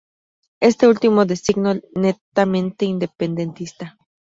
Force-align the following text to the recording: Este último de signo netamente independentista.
Este 0.61 0.87
último 0.87 1.25
de 1.27 1.35
signo 1.35 1.75
netamente 1.93 2.85
independentista. 2.85 3.99